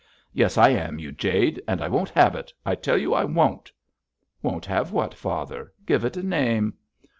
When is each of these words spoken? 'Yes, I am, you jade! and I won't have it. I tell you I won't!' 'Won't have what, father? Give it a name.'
'Yes, 0.33 0.57
I 0.57 0.69
am, 0.69 0.97
you 0.97 1.11
jade! 1.11 1.61
and 1.67 1.79
I 1.79 1.87
won't 1.87 2.09
have 2.09 2.33
it. 2.33 2.51
I 2.65 2.73
tell 2.73 2.97
you 2.97 3.13
I 3.13 3.23
won't!' 3.23 3.71
'Won't 4.41 4.65
have 4.65 4.91
what, 4.91 5.13
father? 5.13 5.71
Give 5.85 6.03
it 6.03 6.17
a 6.17 6.23
name.' 6.23 6.73